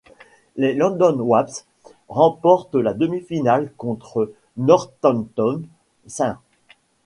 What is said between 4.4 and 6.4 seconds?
Northampton Saints.